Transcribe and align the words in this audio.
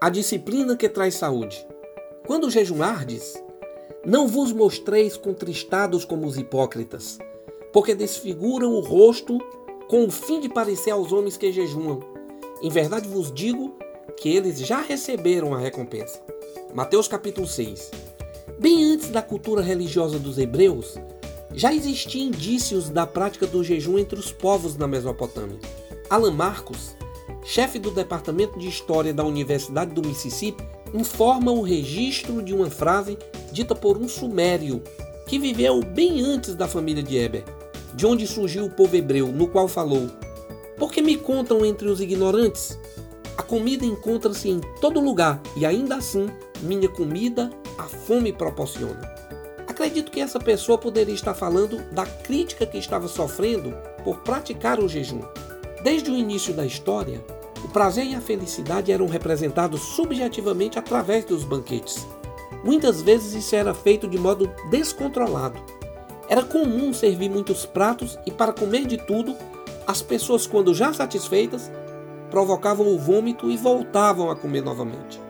a 0.00 0.08
disciplina 0.08 0.78
que 0.78 0.88
traz 0.88 1.16
saúde. 1.16 1.66
Quando 2.26 2.50
jejuardes, 2.50 3.34
não 4.02 4.26
vos 4.26 4.50
mostreis 4.50 5.14
contristados 5.14 6.06
como 6.06 6.26
os 6.26 6.38
hipócritas, 6.38 7.18
porque 7.70 7.94
desfiguram 7.94 8.72
o 8.72 8.80
rosto 8.80 9.38
com 9.90 10.06
o 10.06 10.10
fim 10.10 10.40
de 10.40 10.48
parecer 10.48 10.92
aos 10.92 11.12
homens 11.12 11.36
que 11.36 11.52
jejuam. 11.52 12.00
Em 12.62 12.70
verdade 12.70 13.08
vos 13.08 13.30
digo 13.30 13.76
que 14.16 14.34
eles 14.34 14.58
já 14.60 14.80
receberam 14.80 15.52
a 15.54 15.58
recompensa. 15.58 16.18
Mateus 16.72 17.06
capítulo 17.06 17.46
6. 17.46 17.90
Bem 18.58 18.92
antes 18.92 19.10
da 19.10 19.20
cultura 19.20 19.60
religiosa 19.60 20.18
dos 20.18 20.38
hebreus, 20.38 20.94
já 21.52 21.74
existiam 21.74 22.28
indícios 22.28 22.88
da 22.88 23.06
prática 23.06 23.46
do 23.46 23.62
jejum 23.62 23.98
entre 23.98 24.18
os 24.18 24.32
povos 24.32 24.76
na 24.78 24.88
Mesopotâmia. 24.88 25.58
Alan 26.08 26.32
Marcos, 26.32 26.96
chefe 27.44 27.78
do 27.78 27.90
Departamento 27.90 28.58
de 28.58 28.68
História 28.68 29.12
da 29.12 29.24
Universidade 29.24 29.92
do 29.92 30.06
Mississippi, 30.06 30.64
informa 30.92 31.50
o 31.50 31.62
registro 31.62 32.42
de 32.42 32.54
uma 32.54 32.70
frase 32.70 33.18
dita 33.52 33.74
por 33.74 33.96
um 33.96 34.08
sumério 34.08 34.82
que 35.26 35.38
viveu 35.38 35.82
bem 35.82 36.20
antes 36.20 36.54
da 36.54 36.66
família 36.66 37.02
de 37.02 37.16
Eber, 37.16 37.44
de 37.94 38.06
onde 38.06 38.26
surgiu 38.26 38.64
o 38.64 38.70
povo 38.70 38.96
hebreu, 38.96 39.28
no 39.28 39.46
qual 39.46 39.68
falou: 39.68 40.08
Por 40.76 40.92
que 40.92 41.00
me 41.00 41.16
contam 41.16 41.64
entre 41.64 41.88
os 41.88 42.00
ignorantes? 42.00 42.78
A 43.36 43.42
comida 43.42 43.84
encontra-se 43.84 44.48
em 44.48 44.60
todo 44.80 45.00
lugar 45.00 45.40
e 45.56 45.64
ainda 45.64 45.96
assim 45.96 46.28
minha 46.62 46.88
comida 46.88 47.50
a 47.78 47.84
fome 47.84 48.32
proporciona. 48.32 49.00
Acredito 49.66 50.10
que 50.10 50.20
essa 50.20 50.38
pessoa 50.38 50.76
poderia 50.76 51.14
estar 51.14 51.32
falando 51.32 51.78
da 51.92 52.04
crítica 52.04 52.66
que 52.66 52.76
estava 52.76 53.08
sofrendo 53.08 53.72
por 54.04 54.18
praticar 54.18 54.78
o 54.78 54.88
jejum. 54.88 55.22
Desde 55.82 56.10
o 56.10 56.16
início 56.16 56.52
da 56.52 56.66
história, 56.66 57.24
o 57.64 57.68
prazer 57.68 58.06
e 58.06 58.14
a 58.14 58.20
felicidade 58.20 58.92
eram 58.92 59.06
representados 59.06 59.80
subjetivamente 59.80 60.78
através 60.78 61.24
dos 61.24 61.42
banquetes. 61.42 62.06
Muitas 62.62 63.00
vezes 63.00 63.32
isso 63.32 63.56
era 63.56 63.72
feito 63.72 64.06
de 64.06 64.18
modo 64.18 64.50
descontrolado. 64.70 65.58
Era 66.28 66.42
comum 66.42 66.92
servir 66.92 67.30
muitos 67.30 67.64
pratos 67.64 68.18
e, 68.26 68.30
para 68.30 68.52
comer 68.52 68.86
de 68.86 68.98
tudo, 68.98 69.34
as 69.86 70.02
pessoas, 70.02 70.46
quando 70.46 70.74
já 70.74 70.92
satisfeitas, 70.92 71.70
provocavam 72.30 72.86
o 72.86 72.98
vômito 72.98 73.50
e 73.50 73.56
voltavam 73.56 74.30
a 74.30 74.36
comer 74.36 74.62
novamente. 74.62 75.20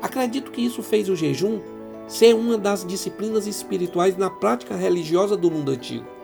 Acredito 0.00 0.50
que 0.50 0.62
isso 0.62 0.82
fez 0.82 1.08
o 1.08 1.16
jejum 1.16 1.60
ser 2.08 2.34
uma 2.34 2.56
das 2.56 2.84
disciplinas 2.84 3.46
espirituais 3.46 4.16
na 4.16 4.30
prática 4.30 4.74
religiosa 4.74 5.36
do 5.36 5.50
mundo 5.50 5.70
antigo. 5.70 6.17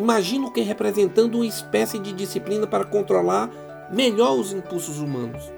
Imagino 0.00 0.50
que 0.50 0.62
representando 0.62 1.34
uma 1.34 1.46
espécie 1.46 1.98
de 1.98 2.14
disciplina 2.14 2.66
para 2.66 2.86
controlar 2.86 3.50
melhor 3.92 4.32
os 4.32 4.50
impulsos 4.50 4.98
humanos. 4.98 5.52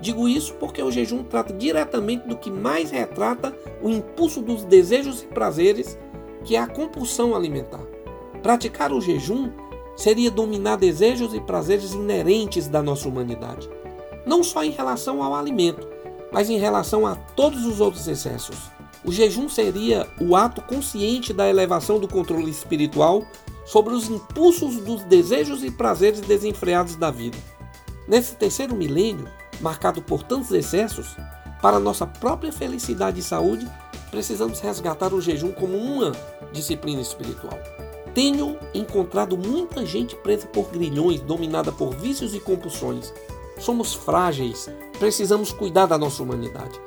Digo 0.00 0.26
isso 0.26 0.54
porque 0.54 0.82
o 0.82 0.90
jejum 0.90 1.22
trata 1.22 1.52
diretamente 1.52 2.26
do 2.26 2.34
que 2.34 2.50
mais 2.50 2.90
retrata 2.90 3.54
o 3.82 3.90
impulso 3.90 4.40
dos 4.40 4.64
desejos 4.64 5.22
e 5.22 5.26
prazeres, 5.26 5.98
que 6.42 6.56
é 6.56 6.58
a 6.58 6.66
compulsão 6.66 7.36
alimentar. 7.36 7.82
Praticar 8.42 8.94
o 8.94 9.00
jejum 9.00 9.50
seria 9.94 10.30
dominar 10.30 10.76
desejos 10.76 11.34
e 11.34 11.40
prazeres 11.40 11.92
inerentes 11.92 12.68
da 12.68 12.82
nossa 12.82 13.06
humanidade, 13.06 13.68
não 14.24 14.42
só 14.42 14.64
em 14.64 14.70
relação 14.70 15.22
ao 15.22 15.34
alimento, 15.34 15.86
mas 16.32 16.48
em 16.48 16.56
relação 16.56 17.06
a 17.06 17.14
todos 17.14 17.66
os 17.66 17.78
outros 17.78 18.08
excessos. 18.08 18.56
O 19.04 19.12
jejum 19.12 19.50
seria 19.50 20.08
o 20.18 20.34
ato 20.34 20.62
consciente 20.62 21.34
da 21.34 21.46
elevação 21.50 21.98
do 21.98 22.08
controle 22.08 22.50
espiritual 22.50 23.26
sobre 23.64 23.94
os 23.94 24.08
impulsos 24.08 24.76
dos 24.76 25.02
desejos 25.04 25.62
e 25.62 25.70
prazeres 25.70 26.20
desenfreados 26.20 26.96
da 26.96 27.10
vida. 27.10 27.38
Nesse 28.06 28.34
terceiro 28.34 28.74
milênio, 28.74 29.28
marcado 29.60 30.02
por 30.02 30.22
tantos 30.22 30.50
excessos, 30.50 31.16
para 31.60 31.78
nossa 31.78 32.06
própria 32.06 32.52
felicidade 32.52 33.20
e 33.20 33.22
saúde, 33.22 33.70
precisamos 34.10 34.60
resgatar 34.60 35.14
o 35.14 35.20
jejum 35.20 35.52
como 35.52 35.76
uma 35.76 36.12
disciplina 36.52 37.00
espiritual. 37.00 37.58
Tenho 38.14 38.58
encontrado 38.74 39.38
muita 39.38 39.86
gente 39.86 40.14
presa 40.16 40.46
por 40.46 40.68
grilhões, 40.70 41.20
dominada 41.20 41.72
por 41.72 41.94
vícios 41.94 42.34
e 42.34 42.40
compulsões. 42.40 43.14
Somos 43.58 43.94
frágeis, 43.94 44.68
precisamos 44.98 45.52
cuidar 45.52 45.86
da 45.86 45.96
nossa 45.96 46.22
humanidade. 46.22 46.78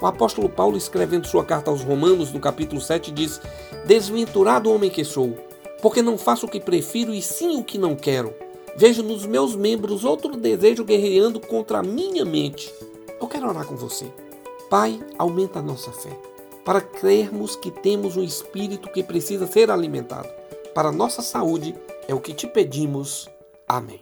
O 0.00 0.06
apóstolo 0.06 0.48
Paulo, 0.48 0.76
escrevendo 0.76 1.26
sua 1.26 1.44
carta 1.44 1.70
aos 1.70 1.82
Romanos, 1.82 2.32
no 2.32 2.40
capítulo 2.40 2.80
7, 2.80 3.10
diz: 3.12 3.40
Desventurado 3.86 4.70
homem 4.70 4.90
que 4.90 5.04
sou, 5.04 5.38
porque 5.84 6.02
não 6.02 6.18
faço 6.18 6.46
o 6.46 6.48
que 6.48 6.58
prefiro 6.58 7.14
e 7.14 7.22
sim 7.22 7.58
o 7.58 7.62
que 7.62 7.78
não 7.78 7.94
quero 7.94 8.34
Vejo 8.76 9.02
nos 9.02 9.24
meus 9.24 9.54
membros 9.54 10.04
outro 10.04 10.36
desejo 10.36 10.84
guerreando 10.84 11.38
contra 11.38 11.78
a 11.78 11.82
minha 11.82 12.24
mente. 12.24 12.74
Eu 13.20 13.28
quero 13.28 13.48
orar 13.48 13.64
com 13.66 13.76
você. 13.76 14.06
Pai, 14.68 15.00
aumenta 15.16 15.60
a 15.60 15.62
nossa 15.62 15.92
fé, 15.92 16.10
para 16.64 16.80
crermos 16.80 17.54
que 17.54 17.70
temos 17.70 18.16
um 18.16 18.24
espírito 18.24 18.90
que 18.90 19.02
precisa 19.02 19.46
ser 19.46 19.70
alimentado. 19.70 20.28
Para 20.74 20.90
nossa 20.90 21.22
saúde, 21.22 21.74
é 22.08 22.14
o 22.14 22.20
que 22.20 22.34
te 22.34 22.48
pedimos. 22.48 23.28
Amém. 23.68 24.00